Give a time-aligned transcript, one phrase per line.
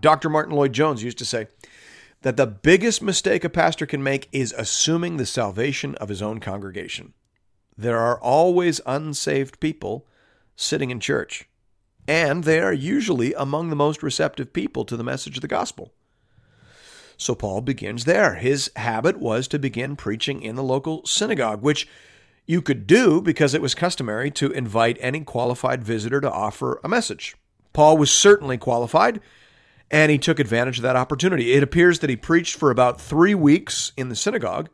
[0.00, 0.28] Dr.
[0.28, 1.46] Martyn Lloyd Jones used to say
[2.22, 6.40] that the biggest mistake a pastor can make is assuming the salvation of his own
[6.40, 7.14] congregation.
[7.76, 10.06] There are always unsaved people
[10.56, 11.48] sitting in church,
[12.06, 15.92] and they are usually among the most receptive people to the message of the gospel.
[17.16, 18.34] So Paul begins there.
[18.36, 21.86] His habit was to begin preaching in the local synagogue, which
[22.46, 26.88] you could do because it was customary to invite any qualified visitor to offer a
[26.88, 27.36] message.
[27.72, 29.20] Paul was certainly qualified,
[29.90, 31.52] and he took advantage of that opportunity.
[31.52, 34.68] It appears that he preached for about three weeks in the synagogue,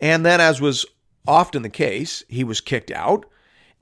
[0.00, 0.84] and then, as was
[1.26, 3.26] often the case, he was kicked out.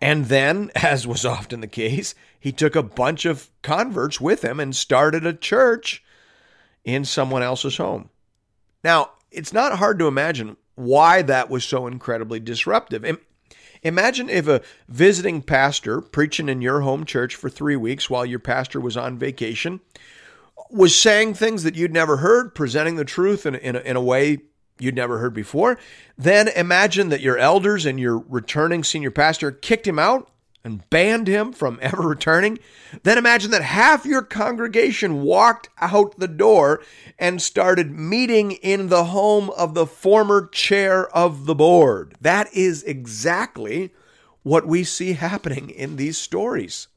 [0.01, 4.61] And then, as was often the case, he took a bunch of converts with him
[4.61, 6.03] and started a church
[6.85, 8.11] in someone else's home.
[8.83, 13.19] Now, it's not hard to imagine why that was so incredibly disruptive.
[13.83, 18.39] Imagine if a visiting pastor preaching in your home church for three weeks while your
[18.39, 19.81] pastor was on vacation
[20.73, 24.01] was saying things that you'd never heard, presenting the truth in, in, a, in a
[24.01, 24.39] way
[24.79, 25.79] you'd never heard before.
[26.17, 30.29] Then imagine that your elders and your returning senior pastor kicked him out
[30.65, 32.59] and banned him from ever returning.
[33.03, 36.83] Then imagine that half your congregation walked out the door
[37.19, 42.15] and started meeting in the home of the former chair of the board.
[42.21, 43.93] That is exactly
[44.43, 46.89] what we see happening in these stories.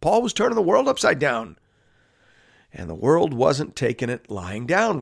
[0.00, 1.58] Paul was turning the world upside down,
[2.76, 5.00] and the world wasn't taking it lying down.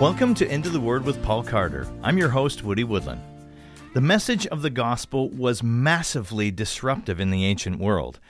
[0.00, 1.86] Welcome to Into the Word with Paul Carter.
[2.02, 3.20] I'm your host, Woody Woodland.
[3.94, 8.20] The message of the gospel was massively disruptive in the ancient world.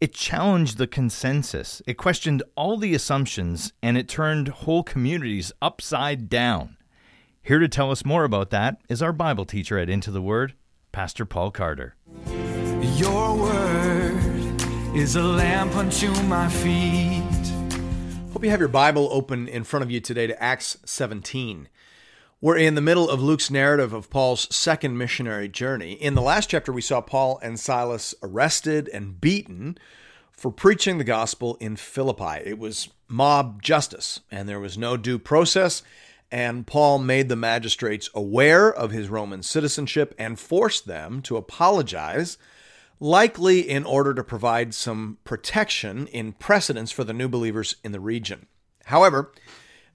[0.00, 6.28] It challenged the consensus, it questioned all the assumptions, and it turned whole communities upside
[6.28, 6.76] down.
[7.42, 10.54] Here to tell us more about that is our Bible teacher at Into the Word,
[10.92, 11.95] Pastor Paul Carter.
[12.80, 14.62] Your word
[14.96, 17.22] is a lamp unto my feet
[18.36, 21.70] Hope you have your Bible open in front of you today to Acts 17.
[22.42, 25.92] We're in the middle of Luke's narrative of Paul's second missionary journey.
[25.92, 29.78] In the last chapter, we saw Paul and Silas arrested and beaten
[30.32, 32.42] for preaching the gospel in Philippi.
[32.44, 35.82] It was mob justice, and there was no due process.
[36.30, 42.36] And Paul made the magistrates aware of his Roman citizenship and forced them to apologize
[42.98, 48.00] likely in order to provide some protection in precedence for the new believers in the
[48.00, 48.46] region.
[48.86, 49.32] However,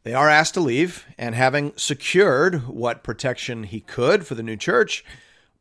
[0.03, 4.57] they are asked to leave, and having secured what protection he could for the new
[4.57, 5.05] church,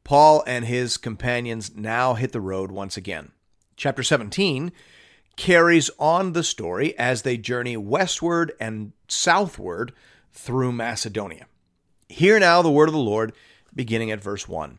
[0.02, 3.32] Paul and his companions now hit the road once again.
[3.76, 4.72] Chapter 17
[5.36, 9.92] carries on the story as they journey westward and southward
[10.32, 11.46] through Macedonia.
[12.08, 13.32] Hear now the word of the Lord,
[13.74, 14.78] beginning at verse 1.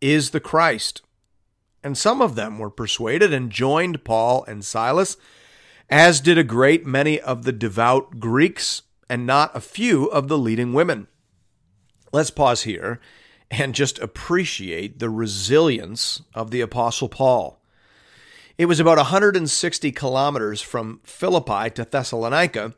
[0.00, 1.02] is the Christ.
[1.82, 5.16] And some of them were persuaded and joined Paul and Silas,
[5.88, 10.38] as did a great many of the devout Greeks and not a few of the
[10.38, 11.08] leading women.
[12.12, 13.00] Let's pause here
[13.50, 17.60] and just appreciate the resilience of the Apostle Paul.
[18.56, 22.74] It was about 160 kilometers from Philippi to Thessalonica,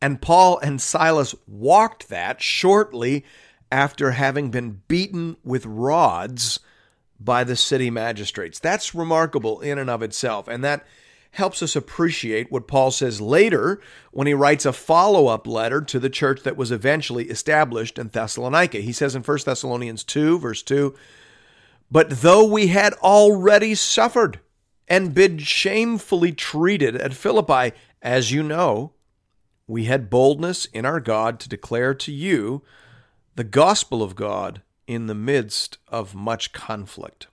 [0.00, 3.24] and Paul and Silas walked that shortly
[3.70, 6.60] after having been beaten with rods
[7.20, 8.58] by the city magistrates.
[8.58, 10.48] That's remarkable in and of itself.
[10.48, 10.86] And that
[11.32, 13.80] helps us appreciate what Paul says later
[14.12, 18.08] when he writes a follow up letter to the church that was eventually established in
[18.08, 18.78] Thessalonica.
[18.78, 20.94] He says in 1 Thessalonians 2, verse 2,
[21.90, 24.40] But though we had already suffered
[24.86, 28.92] and been shamefully treated at Philippi, as you know,
[29.66, 32.62] we had boldness in our God to declare to you
[33.38, 37.28] the gospel of God in the midst of much conflict.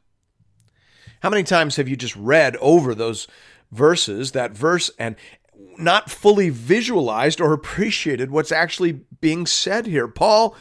[1.21, 3.27] How many times have you just read over those
[3.71, 5.15] verses, that verse, and
[5.79, 10.07] not fully visualized or appreciated what's actually being said here?
[10.07, 10.55] Paul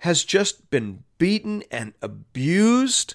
[0.00, 3.14] has just been beaten and abused,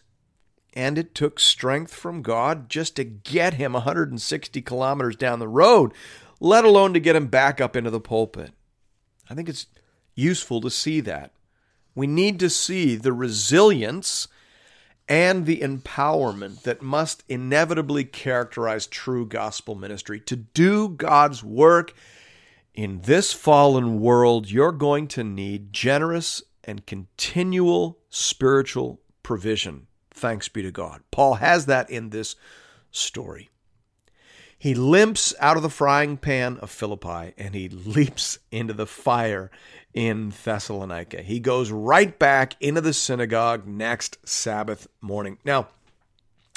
[0.74, 5.94] and it took strength from God just to get him 160 kilometers down the road,
[6.40, 8.54] let alone to get him back up into the pulpit.
[9.30, 9.68] I think it's
[10.16, 11.32] useful to see that.
[12.00, 14.30] We need to see the resilience
[15.10, 20.22] and the empowerment that must inevitably characterize true gospel ministry.
[20.22, 21.94] To do God's work
[22.74, 29.88] in this fallen world, you're going to need generous and continual spiritual provision.
[30.10, 31.02] Thanks be to God.
[31.12, 32.38] Paul has that in this
[32.92, 33.50] story.
[34.60, 39.50] He limps out of the frying pan of Philippi and he leaps into the fire
[39.94, 41.22] in Thessalonica.
[41.22, 45.38] He goes right back into the synagogue next Sabbath morning.
[45.46, 45.70] Now,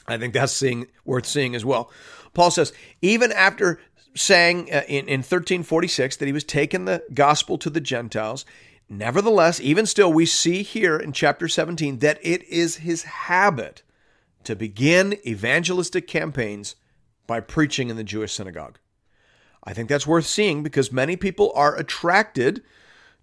[0.08, 1.92] I think that's seeing, worth seeing as well.
[2.34, 3.80] Paul says, even after
[4.16, 8.44] saying uh, in, in 1346 that he was taking the gospel to the Gentiles,
[8.88, 13.82] nevertheless, even still, we see here in chapter 17 that it is his habit
[14.42, 16.74] to begin evangelistic campaigns
[17.26, 18.78] by preaching in the Jewish synagogue.
[19.64, 22.62] I think that's worth seeing because many people are attracted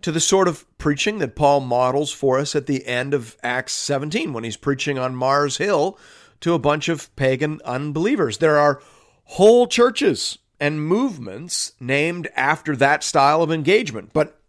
[0.02, 3.74] to the sort of preaching that Paul models for us at the end of Acts
[3.74, 5.98] 17 when he's preaching on Mars Hill
[6.40, 8.38] to a bunch of pagan unbelievers.
[8.38, 8.82] There are
[9.26, 14.12] whole churches and movements named after that style of engagement.
[14.14, 14.40] But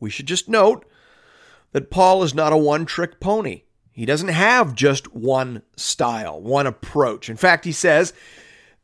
[0.00, 0.84] we should just note
[1.72, 3.62] that Paul is not a one trick pony.
[3.92, 7.30] He doesn't have just one style, one approach.
[7.30, 8.12] In fact, he says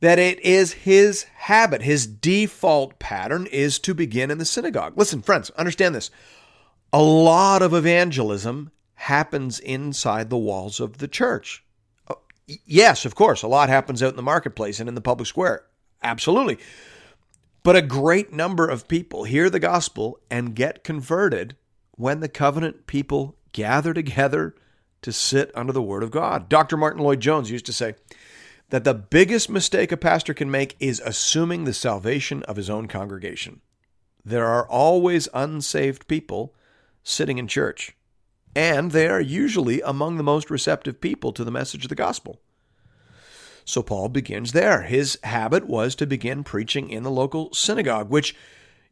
[0.03, 4.95] that it is his habit, his default pattern is to begin in the synagogue.
[4.97, 6.11] Listen, friends, understand this.
[6.93, 11.65] A lot of evangelism happens inside the walls of the church.
[12.11, 12.19] Oh,
[12.67, 15.67] yes, of course, a lot happens out in the marketplace and in the public square.
[16.03, 16.59] Absolutely.
[17.63, 21.55] But a great number of people hear the gospel and get converted
[21.93, 24.57] when the covenant people gather together
[25.03, 26.49] to sit under the word of God.
[26.49, 26.77] Dr.
[26.77, 27.95] Martyn Lloyd-Jones used to say,
[28.73, 32.89] that the biggest mistake a pastor can make is assuming the salvation of his own
[32.89, 33.61] congregation.
[34.25, 36.55] There are always unsaved people
[37.03, 37.95] sitting in church,
[38.57, 42.41] and they are usually among the most receptive people to the message of the gospel.
[43.67, 44.85] So Paul begins there.
[44.85, 48.35] His habit was to begin preaching in the local synagogue, which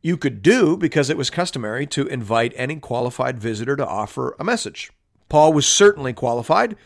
[0.03, 4.45] you could do because it was customary to invite any qualified visitor to offer a
[4.45, 4.91] message.
[5.31, 6.77] Paul was certainly qualified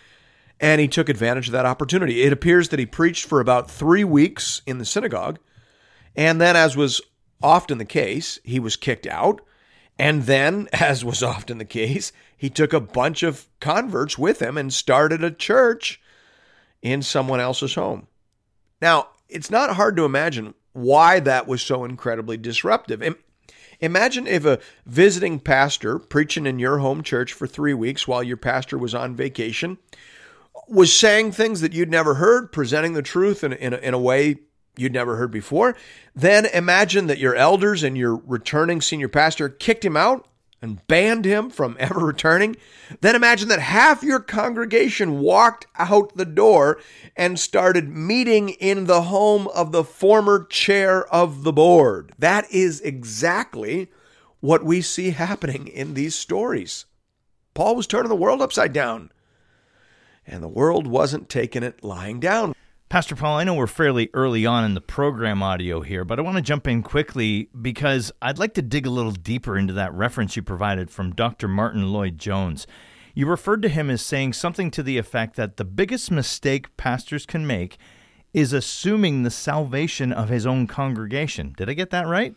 [0.61, 2.23] and he took advantage of that opportunity.
[2.23, 5.39] It appears that he preached for about three weeks in the synagogue,
[6.17, 7.01] and then, as was
[7.43, 9.41] often the case, he was kicked out.
[9.99, 14.56] And then, as was often the case, he took a bunch of converts with him
[14.56, 16.01] and started a church
[16.83, 18.06] in someone else's home.
[18.81, 23.17] Now, it's not hard to imagine why that was so incredibly disruptive.
[23.81, 28.37] Imagine if a visiting pastor preaching in your home church for three weeks while your
[28.37, 29.79] pastor was on vacation
[30.69, 34.37] was saying things that you'd never heard, presenting the truth in, in, in a way
[34.77, 35.77] you'd never heard before.
[36.15, 40.27] Then imagine that your elders and your returning senior pastor kicked him out
[40.65, 42.57] and banned him from ever returning.
[43.01, 46.81] Then imagine that half your congregation walked out the door
[47.17, 52.13] and started meeting in the home of the former chair of the board.
[52.19, 53.91] That is exactly
[54.41, 56.87] what we see happening in these stories.
[57.55, 59.11] Paul was turning the world upside down
[60.26, 62.55] and the world wasn't taking it lying down.
[62.88, 66.23] Pastor Paul, I know we're fairly early on in the program audio here, but I
[66.23, 69.93] want to jump in quickly because I'd like to dig a little deeper into that
[69.93, 71.49] reference you provided from Dr.
[71.49, 72.67] Martyn Lloyd-Jones.
[73.15, 77.27] You referred to him as saying something to the effect that the biggest mistake pastors
[77.27, 77.79] can make
[78.32, 81.55] is assuming the salvation of his own congregation.
[81.56, 82.34] Did I get that right?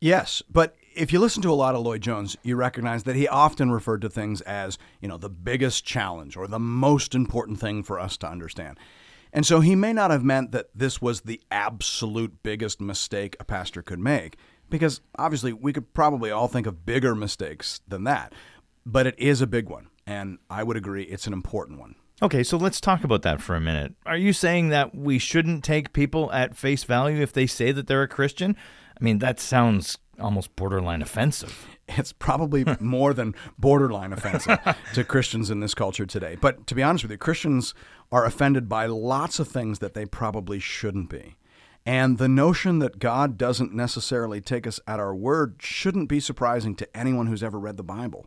[0.00, 3.70] Yes, but if you listen to a lot of Lloyd-Jones, you recognize that he often
[3.70, 7.98] referred to things as, you know, the biggest challenge or the most important thing for
[7.98, 8.78] us to understand.
[9.32, 13.44] And so he may not have meant that this was the absolute biggest mistake a
[13.44, 14.36] pastor could make,
[14.68, 18.32] because obviously we could probably all think of bigger mistakes than that.
[18.84, 21.94] But it is a big one, and I would agree it's an important one.
[22.22, 23.94] Okay, so let's talk about that for a minute.
[24.04, 27.86] Are you saying that we shouldn't take people at face value if they say that
[27.86, 28.56] they're a Christian?
[29.00, 31.66] I mean, that sounds almost borderline offensive.
[31.88, 34.58] It's probably more than borderline offensive
[34.94, 36.36] to Christians in this culture today.
[36.40, 37.74] But to be honest with you, Christians
[38.12, 41.36] are offended by lots of things that they probably shouldn't be.
[41.86, 46.74] And the notion that God doesn't necessarily take us at our word shouldn't be surprising
[46.76, 48.26] to anyone who's ever read the Bible.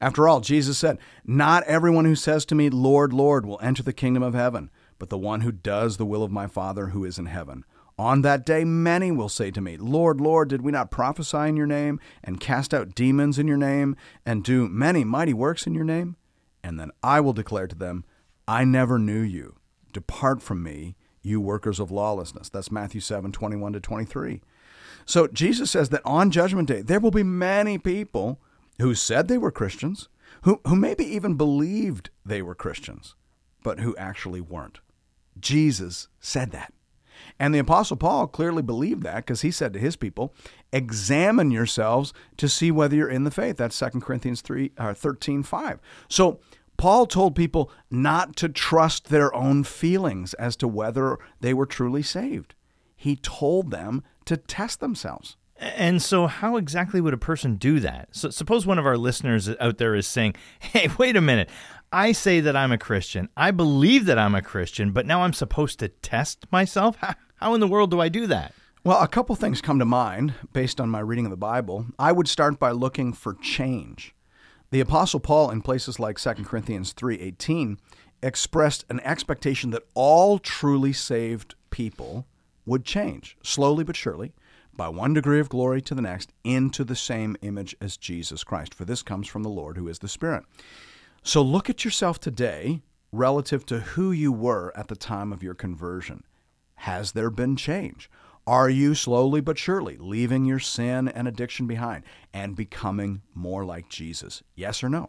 [0.00, 3.92] After all, Jesus said, Not everyone who says to me, Lord, Lord, will enter the
[3.92, 7.18] kingdom of heaven, but the one who does the will of my Father who is
[7.18, 7.64] in heaven.
[7.98, 11.56] On that day, many will say to me, Lord, Lord, did we not prophesy in
[11.56, 15.74] your name, and cast out demons in your name, and do many mighty works in
[15.74, 16.16] your name?
[16.62, 18.04] And then I will declare to them,
[18.46, 19.56] I never knew you.
[19.92, 22.50] Depart from me, you workers of lawlessness.
[22.50, 24.42] That's Matthew 7 21 to 23.
[25.06, 28.40] So Jesus says that on Judgment Day, there will be many people
[28.78, 30.08] who said they were Christians,
[30.42, 33.14] who, who maybe even believed they were Christians,
[33.62, 34.80] but who actually weren't.
[35.40, 36.72] Jesus said that.
[37.38, 40.34] And the Apostle Paul clearly believed that because he said to his people,
[40.72, 43.56] Examine yourselves to see whether you're in the faith.
[43.56, 45.80] That's 2 Corinthians 3, uh, 13 5.
[46.08, 46.40] So
[46.76, 52.02] Paul told people not to trust their own feelings as to whether they were truly
[52.02, 52.54] saved.
[52.96, 55.36] He told them to test themselves.
[55.58, 58.08] And so, how exactly would a person do that?
[58.10, 61.48] So, suppose one of our listeners out there is saying, Hey, wait a minute.
[61.92, 63.28] I say that I'm a Christian.
[63.36, 66.96] I believe that I'm a Christian, but now I'm supposed to test myself?
[67.36, 68.54] How in the world do I do that?
[68.84, 71.86] Well, a couple things come to mind based on my reading of the Bible.
[71.98, 74.14] I would start by looking for change.
[74.70, 77.78] The apostle Paul in places like 2 Corinthians 3:18
[78.22, 82.26] expressed an expectation that all truly saved people
[82.64, 84.32] would change, slowly but surely,
[84.76, 88.74] by one degree of glory to the next, into the same image as Jesus Christ.
[88.74, 90.44] For this comes from the Lord who is the Spirit.
[91.22, 92.82] So look at yourself today
[93.12, 96.24] relative to who you were at the time of your conversion.
[96.80, 98.10] Has there been change?
[98.46, 103.88] Are you slowly but surely leaving your sin and addiction behind and becoming more like
[103.88, 104.42] Jesus?
[104.54, 105.08] Yes or no?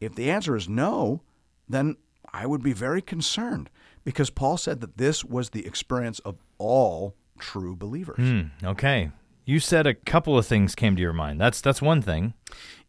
[0.00, 1.22] If the answer is no,
[1.68, 1.96] then
[2.32, 3.70] I would be very concerned
[4.04, 8.18] because Paul said that this was the experience of all true believers.
[8.18, 9.10] Mm, okay.
[9.48, 11.40] You said a couple of things came to your mind.
[11.40, 12.34] That's that's one thing.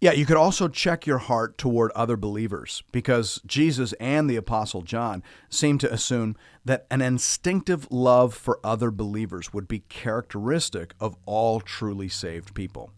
[0.02, 4.82] Yeah, you could also check your heart toward other believers because Jesus and the apostle
[4.82, 5.22] John
[5.52, 6.36] seem to assume
[6.66, 12.92] that an instinctive love for other believers would be characteristic of all truly saved people.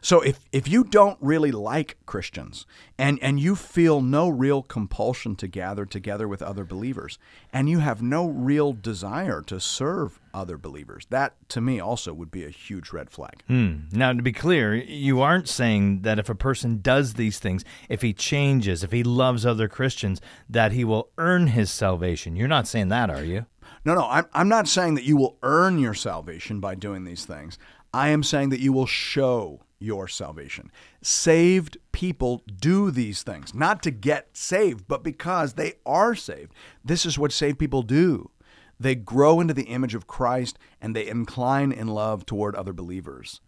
[0.00, 2.66] So if, if you don't really like Christians
[2.98, 7.18] and, and you feel no real compulsion to gather together with other believers
[7.52, 12.30] and you have no real desire to serve other believers, that to me also would
[12.30, 13.42] be a huge red flag.
[13.46, 13.88] Hmm.
[13.92, 18.02] Now, to be clear, you aren't saying that if a person does these things, if
[18.02, 22.36] he changes, if he loves other Christians, that he will earn his salvation.
[22.36, 23.46] You're not saying that, are you?
[23.84, 27.24] No, no, I'm, I'm not saying that you will earn your salvation by doing these
[27.24, 27.58] things.
[27.92, 30.70] I am saying that you will show your salvation.
[31.02, 36.52] Saved people do these things, not to get saved, but because they are saved.
[36.84, 38.30] This is what saved people do.
[38.78, 43.40] They grow into the image of Christ and they incline in love toward other believers.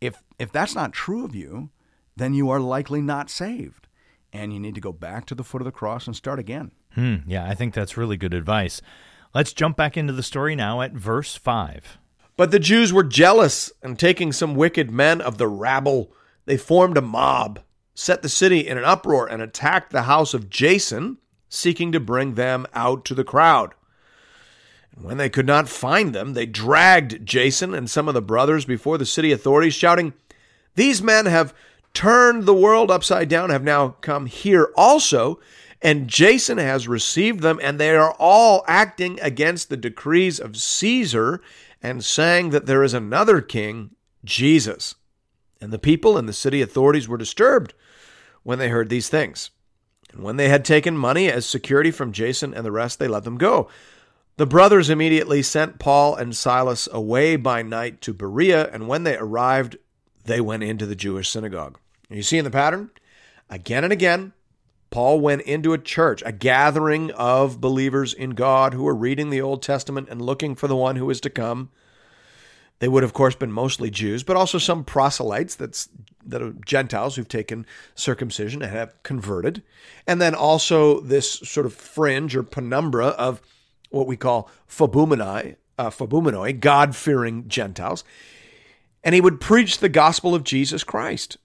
[0.00, 1.70] If, if that's not true of you,
[2.16, 3.86] then you are likely not saved.
[4.32, 6.72] And you need to go back to the foot of the cross and start again.
[6.94, 8.80] Hmm, yeah, I think that's really good advice.
[9.32, 11.98] Let's jump back into the story now at verse 5.
[12.40, 16.10] But the Jews were jealous, and taking some wicked men of the rabble,
[16.46, 17.60] they formed a mob,
[17.94, 21.18] set the city in an uproar, and attacked the house of Jason,
[21.50, 23.74] seeking to bring them out to the crowd.
[24.96, 28.64] And when they could not find them, they dragged Jason and some of the brothers
[28.64, 30.14] before the city authorities, shouting,
[30.76, 31.52] These men have
[31.92, 35.40] turned the world upside down, have now come here also,
[35.82, 41.42] and Jason has received them, and they are all acting against the decrees of Caesar
[41.82, 43.90] and saying that there is another king,
[44.24, 44.94] Jesus.
[45.60, 47.74] And the people and the city authorities were disturbed
[48.42, 49.50] when they heard these things.
[50.12, 53.24] And when they had taken money as security from Jason and the rest, they let
[53.24, 53.68] them go.
[54.36, 59.16] The brothers immediately sent Paul and Silas away by night to Berea, and when they
[59.16, 59.76] arrived,
[60.24, 61.78] they went into the Jewish synagogue.
[62.08, 62.90] You see in the pattern?
[63.50, 64.32] Again and again,
[64.90, 69.40] Paul went into a church, a gathering of believers in God who were reading the
[69.40, 71.70] Old Testament and looking for the one who is to come.
[72.80, 75.88] They would, of course, been mostly Jews, but also some proselytes that's,
[76.26, 79.62] that are Gentiles who've taken circumcision and have converted.
[80.06, 83.40] And then also this sort of fringe or penumbra of
[83.90, 88.02] what we call phoboumenoi, uh, God-fearing Gentiles.
[89.04, 91.36] And he would preach the gospel of Jesus Christ.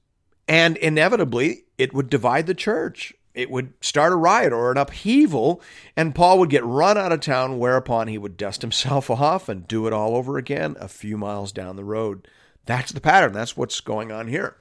[0.47, 5.61] And inevitably, it would divide the church it would start a riot or an upheaval,
[5.95, 9.67] and Paul would get run out of town, whereupon he would dust himself off and
[9.67, 12.27] do it all over again a few miles down the road.
[12.65, 13.33] That's the pattern.
[13.33, 14.55] That's what's going on here.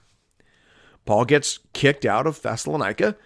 [1.06, 3.16] Paul gets kicked out of Thessalonica,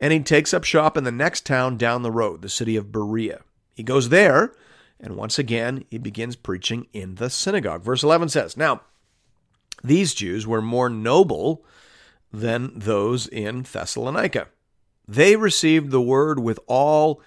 [0.00, 2.92] and he takes up shop in the next town down the road, the city of
[2.92, 3.40] Berea.
[3.74, 4.52] He goes there,
[5.00, 7.82] and once again, he begins preaching in the synagogue.
[7.82, 8.82] Verse 11 says, Now,
[9.82, 11.64] these Jews were more noble
[12.32, 14.48] than those in Thessalonica
[15.10, 17.20] they received the word with all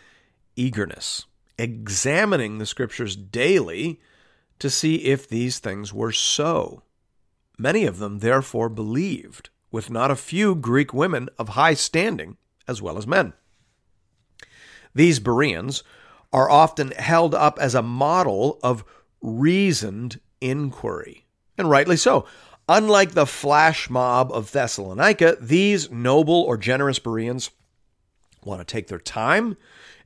[0.56, 1.26] eagerness,
[1.58, 4.00] examining the scriptures daily
[4.60, 6.84] to see if these things were so.
[7.58, 12.38] Many of them therefore believed, with not a few Greek women of high standing
[12.70, 13.34] as well as men.
[14.96, 15.84] These Bereans
[16.32, 18.86] are often held up as a model of
[19.22, 21.26] reasoned inquiry,
[21.58, 22.26] and rightly so.
[22.70, 27.52] Unlike the flash mob of Thessalonica, these noble or generous Bereans
[28.46, 29.58] want to take their time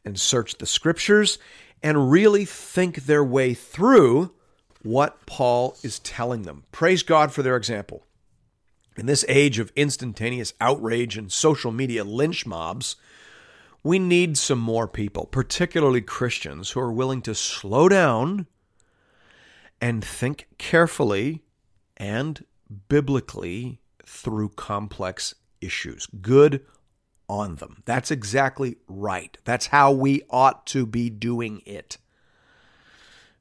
[0.06, 1.38] and search the scriptures
[1.84, 4.32] and really think their way through
[4.84, 6.64] what Paul is telling them.
[6.72, 8.04] Praise God for their example.
[8.96, 12.96] In this age of instantaneous outrage and social media lynch mobs,
[13.84, 18.48] we need some more people, particularly Christians, who are willing to slow down
[19.80, 21.44] and think carefully
[21.96, 22.44] and
[22.90, 26.08] biblically through complex issues.
[26.22, 26.66] Good
[27.30, 27.84] on them.
[27.86, 29.38] That's exactly right.
[29.44, 31.98] That's how we ought to be doing it.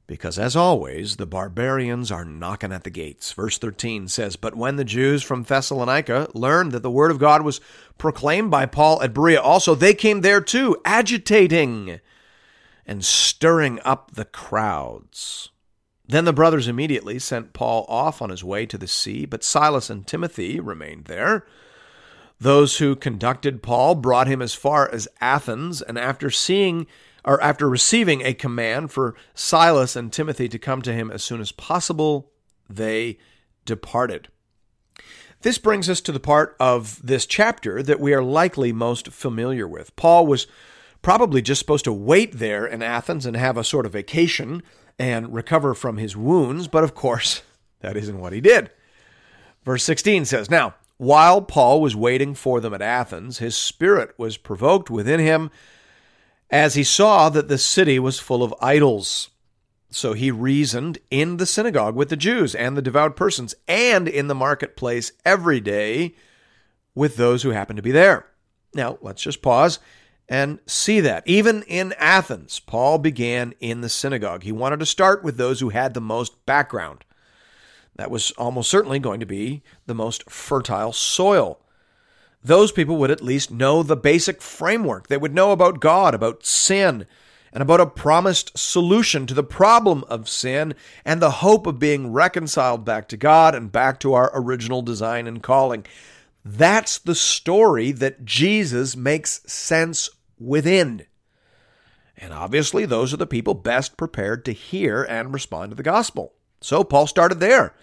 [0.07, 3.33] Because as always, the barbarians are knocking at the gates.
[3.33, 7.41] Verse 13 says, But when the Jews from Thessalonica learned that the word of God
[7.41, 7.59] was
[7.97, 11.99] proclaimed by Paul at Berea also, they came there too, agitating
[12.85, 15.49] and stirring up the crowds.
[16.07, 19.89] Then the brothers immediately sent Paul off on his way to the sea, but Silas
[19.89, 21.45] and Timothy remained there.
[22.39, 26.85] Those who conducted Paul brought him as far as Athens, and after seeing
[27.25, 31.41] or after receiving a command for Silas and Timothy to come to him as soon
[31.41, 32.31] as possible,
[32.69, 33.17] they
[33.65, 34.29] departed.
[35.41, 39.67] This brings us to the part of this chapter that we are likely most familiar
[39.67, 39.95] with.
[39.95, 40.47] Paul was
[41.01, 44.63] probably just supposed to wait there in Athens and have a sort of vacation
[44.97, 47.43] and recover from his wounds, but of course,
[47.81, 48.71] that isn't what he did.
[49.63, 54.37] Verse 16 says, Now, while Paul was waiting for them at Athens, his spirit was
[54.37, 55.51] provoked within him
[56.49, 59.29] as he saw that the city was full of idols.
[59.89, 64.27] So he reasoned in the synagogue with the Jews and the devout persons, and in
[64.27, 66.15] the marketplace every day
[66.95, 68.25] with those who happened to be there.
[68.73, 69.79] Now, let's just pause
[70.27, 71.23] and see that.
[71.25, 74.43] Even in Athens, Paul began in the synagogue.
[74.43, 77.05] He wanted to start with those who had the most background.
[77.97, 81.59] That was almost certainly going to be the most fertile soil
[82.47, 85.07] those people would at least know the basic framework.
[85.07, 87.05] They would know about God, about sin,
[87.51, 92.11] and about a promised solution to the problem of sin and the hope of being
[92.11, 95.85] reconciled back to God and back to our original design and calling.
[96.43, 101.05] That's the story that Jesus makes sense within.
[102.15, 106.33] And obviously, those are the people best prepared to hear and respond to the gospel.
[106.61, 107.73] So Paul started there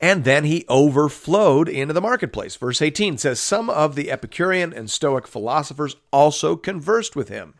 [0.00, 2.56] and then he overflowed into the marketplace.
[2.56, 7.54] Verse 18 says, Some of the Epicurean and Stoic philosophers also conversed with him.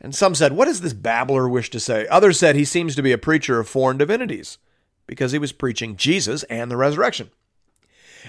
[0.00, 2.06] And some said, What does this babbler wish to say?
[2.08, 4.58] Others said he seems to be a preacher of foreign divinities,
[5.06, 7.30] because he was preaching Jesus and the resurrection.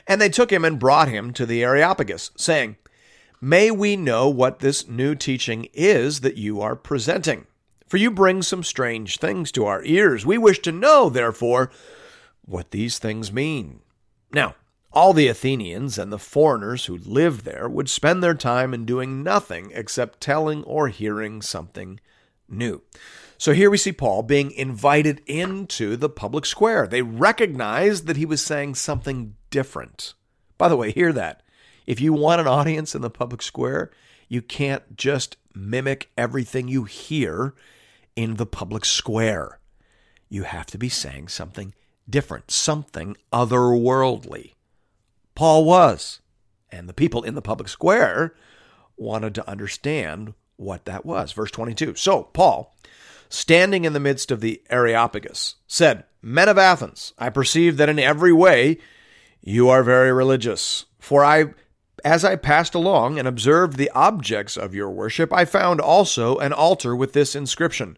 [0.07, 2.77] And they took him and brought him to the Areopagus, saying,
[3.41, 7.47] May we know what this new teaching is that you are presenting?
[7.89, 10.23] For you bring some strange things to our ears.
[10.23, 11.71] We wish to know, therefore,
[12.45, 13.79] what these things mean.
[14.31, 14.53] Now,
[14.93, 19.23] all the Athenians and the foreigners who lived there would spend their time in doing
[19.23, 21.99] nothing except telling or hearing something
[22.47, 22.83] new.
[23.39, 26.85] So here we see Paul being invited into the public square.
[26.85, 30.13] They recognized that he was saying something different.
[30.59, 31.41] By the way, hear that.
[31.87, 33.89] If you want an audience in the public square,
[34.27, 37.55] you can't just mimic everything you hear
[38.19, 39.59] in the public square.
[40.27, 41.73] You have to be saying something
[42.09, 44.55] different, something otherworldly.
[45.35, 46.19] Paul was,
[46.69, 48.35] and the people in the public square
[48.97, 51.31] wanted to understand what that was.
[51.31, 51.95] Verse 22.
[51.95, 52.75] So, Paul,
[53.29, 57.99] standing in the midst of the Areopagus, said, Men of Athens, I perceive that in
[57.99, 58.79] every way
[59.39, 60.87] you are very religious.
[60.99, 61.53] For I,
[62.03, 66.51] as I passed along and observed the objects of your worship, I found also an
[66.51, 67.97] altar with this inscription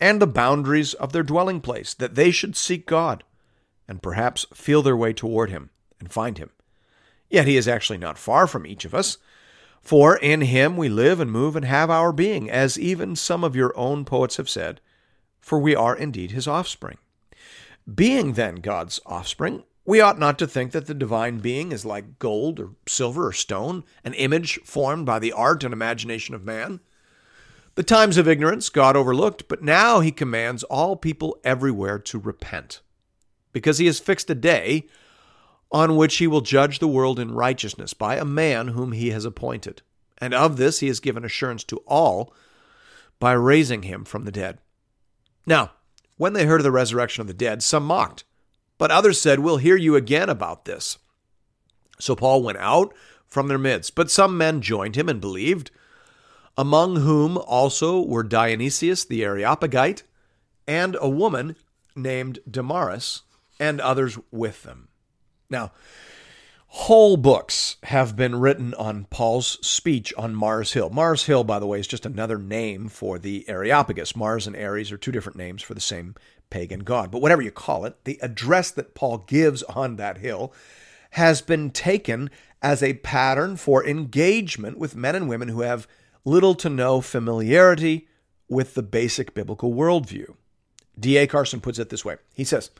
[0.00, 3.22] and the boundaries of their dwelling place, that they should seek God
[3.86, 6.50] and perhaps feel their way toward Him and find Him.
[7.28, 9.18] Yet He is actually not far from each of us,
[9.80, 13.56] for in Him we live and move and have our being, as even some of
[13.56, 14.80] your own poets have said,
[15.40, 16.98] for we are indeed His offspring.
[17.92, 22.18] Being then God's offspring, we ought not to think that the divine being is like
[22.18, 26.80] gold or silver or stone, an image formed by the art and imagination of man.
[27.76, 32.80] The times of ignorance God overlooked, but now he commands all people everywhere to repent,
[33.52, 34.86] because he has fixed a day
[35.72, 39.24] on which he will judge the world in righteousness by a man whom he has
[39.24, 39.82] appointed.
[40.18, 42.34] And of this he has given assurance to all,
[43.18, 44.58] by raising him from the dead.
[45.46, 45.72] Now,
[46.16, 48.24] when they heard of the resurrection of the dead, some mocked,
[48.78, 50.98] but others said, We'll hear you again about this.
[51.98, 52.94] So Paul went out
[53.26, 55.70] from their midst, but some men joined him and believed,
[56.56, 60.02] among whom also were Dionysius the Areopagite
[60.66, 61.56] and a woman
[61.96, 63.22] named Damaris,
[63.58, 64.88] and others with them.
[65.50, 65.72] Now,
[66.68, 70.90] whole books have been written on Paul's speech on Mars Hill.
[70.90, 74.14] Mars Hill, by the way, is just another name for the Areopagus.
[74.14, 76.14] Mars and Ares are two different names for the same
[76.48, 77.10] pagan god.
[77.10, 80.52] But whatever you call it, the address that Paul gives on that hill
[81.10, 82.30] has been taken
[82.62, 85.88] as a pattern for engagement with men and women who have
[86.24, 88.08] little to no familiarity
[88.48, 90.34] with the basic biblical worldview.
[90.98, 91.26] D.A.
[91.26, 92.70] Carson puts it this way He says,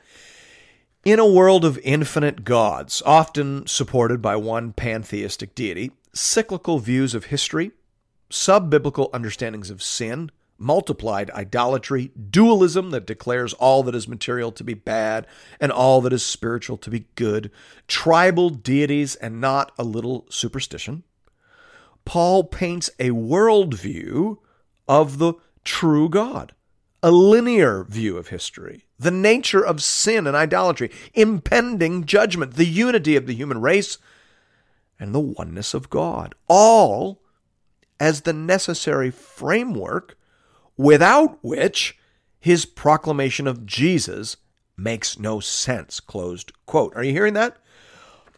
[1.05, 7.27] In a world of infinite gods, often supported by one pantheistic deity, cyclical views of
[7.27, 7.71] history,
[8.29, 14.63] sub biblical understandings of sin, multiplied idolatry, dualism that declares all that is material to
[14.63, 15.27] be bad
[15.59, 17.51] and all that is spiritual to be good,
[17.89, 21.03] tribal deities, and not a little superstition.
[22.05, 24.39] Paul paints a worldview
[24.89, 25.35] of the
[25.65, 26.53] true God,
[27.03, 33.17] a linear view of history, the nature of sin and idolatry, impending judgment, the unity
[33.17, 33.99] of the human race,
[34.99, 37.23] and the oneness of God, all
[37.99, 40.17] as the necessary framework
[40.77, 41.99] without which
[42.41, 44.37] his proclamation of Jesus
[44.77, 46.01] makes no sense.
[46.01, 46.95] Closed quote.
[46.97, 47.59] Are you hearing that?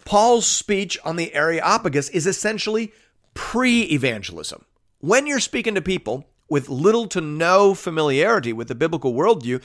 [0.05, 2.93] Paul's speech on the Areopagus is essentially
[3.35, 4.65] pre evangelism.
[4.99, 9.63] When you're speaking to people with little to no familiarity with the biblical worldview,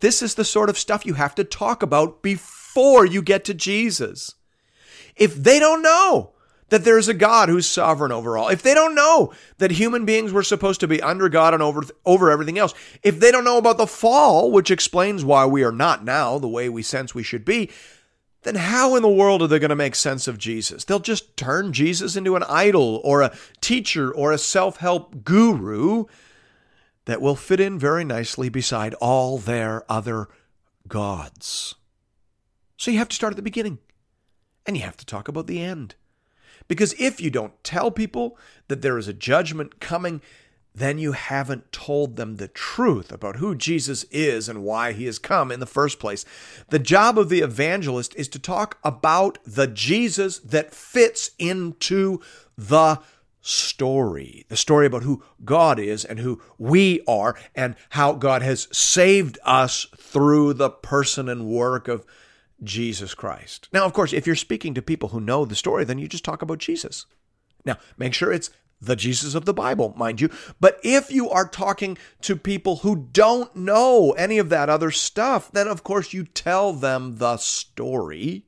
[0.00, 3.54] this is the sort of stuff you have to talk about before you get to
[3.54, 4.34] Jesus.
[5.16, 6.32] If they don't know
[6.70, 10.32] that there's a God who's sovereign over all, if they don't know that human beings
[10.32, 13.58] were supposed to be under God and over, over everything else, if they don't know
[13.58, 17.22] about the fall, which explains why we are not now the way we sense we
[17.22, 17.70] should be,
[18.42, 20.84] then how in the world are they going to make sense of Jesus?
[20.84, 26.06] They'll just turn Jesus into an idol or a teacher or a self help guru
[27.04, 30.28] that will fit in very nicely beside all their other
[30.88, 31.74] gods.
[32.76, 33.78] So you have to start at the beginning
[34.64, 35.94] and you have to talk about the end.
[36.68, 40.22] Because if you don't tell people that there is a judgment coming,
[40.74, 45.18] then you haven't told them the truth about who Jesus is and why he has
[45.18, 46.24] come in the first place.
[46.68, 52.20] The job of the evangelist is to talk about the Jesus that fits into
[52.56, 53.00] the
[53.40, 54.44] story.
[54.48, 59.38] The story about who God is and who we are and how God has saved
[59.44, 62.04] us through the person and work of
[62.62, 63.68] Jesus Christ.
[63.72, 66.24] Now, of course, if you're speaking to people who know the story, then you just
[66.24, 67.06] talk about Jesus.
[67.64, 70.30] Now, make sure it's the Jesus of the Bible, mind you.
[70.58, 75.52] But if you are talking to people who don't know any of that other stuff,
[75.52, 78.46] then of course you tell them the story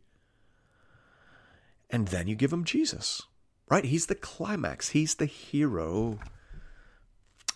[1.93, 3.23] and then you give them Jesus,
[3.69, 3.85] right?
[3.85, 6.19] He's the climax, he's the hero,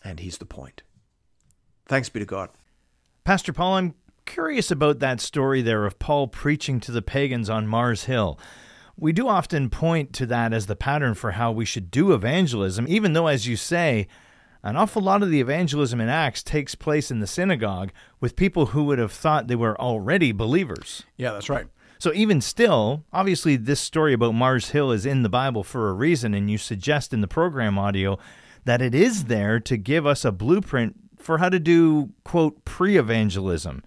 [0.04, 0.82] and he's the point.
[1.86, 2.50] Thanks be to God.
[3.24, 3.94] Pastor Paul, I'm
[4.26, 8.38] curious about that story there of Paul preaching to the pagans on Mars Hill.
[8.98, 12.86] We do often point to that as the pattern for how we should do evangelism,
[12.88, 14.06] even though, as you say,
[14.62, 18.66] an awful lot of the evangelism in Acts takes place in the synagogue with people
[18.66, 21.04] who would have thought they were already believers.
[21.16, 21.66] Yeah, that's right.
[21.98, 25.94] So, even still, obviously, this story about Mars Hill is in the Bible for a
[25.94, 28.18] reason, and you suggest in the program audio
[28.64, 32.96] that it is there to give us a blueprint for how to do, quote, pre
[32.96, 33.82] evangelism.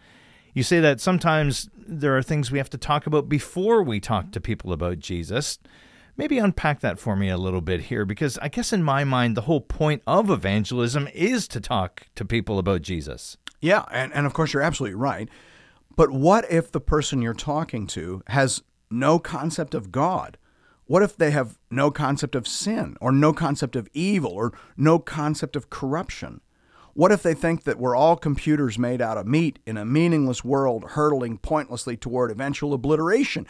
[0.53, 4.31] You say that sometimes there are things we have to talk about before we talk
[4.31, 5.59] to people about Jesus.
[6.17, 9.37] Maybe unpack that for me a little bit here, because I guess in my mind,
[9.37, 13.37] the whole point of evangelism is to talk to people about Jesus.
[13.61, 15.29] Yeah, and, and of course, you're absolutely right.
[15.95, 20.37] But what if the person you're talking to has no concept of God?
[20.85, 24.97] What if they have no concept of sin, or no concept of evil, or no
[24.97, 26.41] concept of corruption?
[26.99, 30.43] What if they think that we're all computers made out of meat in a meaningless
[30.43, 33.47] world hurtling pointlessly toward eventual obliteration?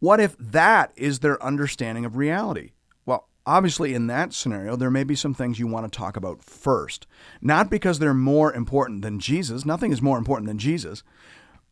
[0.00, 2.72] What if that is their understanding of reality?
[3.06, 6.42] Well, obviously, in that scenario, there may be some things you want to talk about
[6.42, 7.06] first.
[7.40, 11.04] Not because they're more important than Jesus, nothing is more important than Jesus,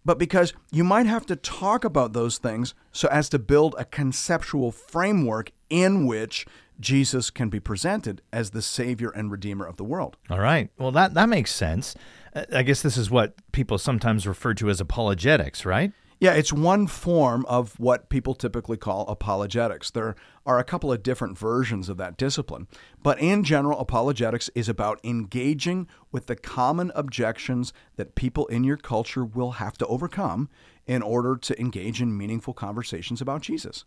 [0.05, 3.85] but because you might have to talk about those things so as to build a
[3.85, 6.47] conceptual framework in which
[6.81, 10.17] Jesus can be presented as the Savior and Redeemer of the world.
[10.31, 10.71] All right.
[10.79, 11.95] Well, that, that makes sense.
[12.35, 15.93] Uh, I guess this is what people sometimes refer to as apologetics, right?
[16.19, 19.91] Yeah, it's one form of what people typically call apologetics.
[19.91, 22.69] There are a couple of different versions of that discipline.
[23.03, 28.79] But in general, apologetics is about engaging with the common objections that people in your
[28.79, 30.49] culture will have to overcome
[30.87, 33.85] in order to engage in meaningful conversations about Jesus.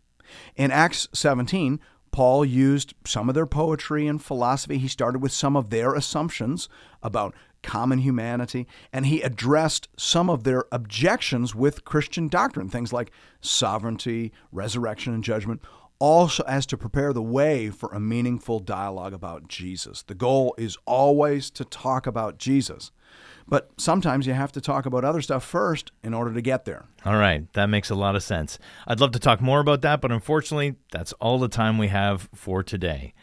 [0.55, 1.79] In Acts 17,
[2.11, 4.77] Paul used some of their poetry and philosophy.
[4.77, 6.69] He started with some of their assumptions
[7.03, 13.11] about common humanity, and he addressed some of their objections with Christian doctrine, things like
[13.41, 15.61] sovereignty, resurrection, and judgment,
[15.99, 20.01] also as to prepare the way for a meaningful dialogue about Jesus.
[20.01, 22.91] The goal is always to talk about Jesus.
[23.47, 26.85] But sometimes you have to talk about other stuff first in order to get there.
[27.03, 28.59] All right, that makes a lot of sense.
[28.87, 32.29] I'd love to talk more about that, but unfortunately, that's all the time we have
[32.33, 33.13] for today.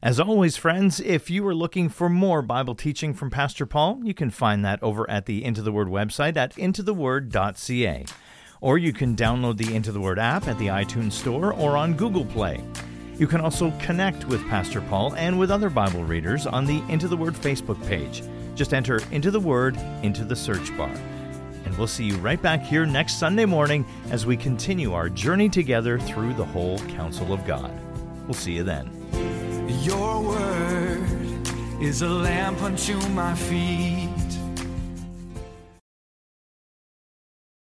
[0.00, 4.14] As always, friends, if you are looking for more Bible teaching from Pastor Paul, you
[4.14, 8.04] can find that over at the Into the Word website at intotheword.ca.
[8.62, 11.94] Or you can download the Into the Word app at the iTunes Store or on
[11.94, 12.62] Google Play.
[13.18, 17.08] You can also connect with Pastor Paul and with other Bible readers on the Into
[17.08, 18.22] the Word Facebook page.
[18.54, 20.94] Just enter Into the Word into the search bar.
[21.64, 25.48] And we'll see you right back here next Sunday morning as we continue our journey
[25.48, 27.72] together through the whole counsel of God.
[28.26, 28.90] We'll see you then.
[29.82, 31.02] Your word
[31.80, 34.21] is a lamp unto my feet